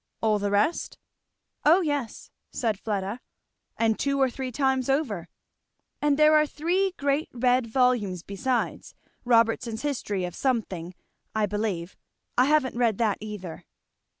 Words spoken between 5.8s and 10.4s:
And there are three great red volumes besides, Robertson's history of